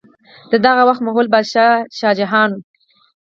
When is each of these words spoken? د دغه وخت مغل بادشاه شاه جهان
د 0.51 0.53
دغه 0.65 0.81
وخت 0.89 1.01
مغل 1.07 1.27
بادشاه 1.33 1.73
شاه 1.97 2.13
جهان 2.19 2.51